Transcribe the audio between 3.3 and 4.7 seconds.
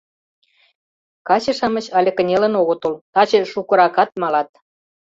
шукыракат малат.